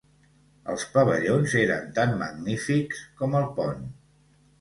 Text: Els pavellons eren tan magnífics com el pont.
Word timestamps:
Els 0.71 0.85
pavellons 0.93 1.53
eren 1.59 1.85
tan 1.97 2.15
magnífics 2.21 3.03
com 3.21 3.37
el 3.41 3.47
pont. 3.61 3.85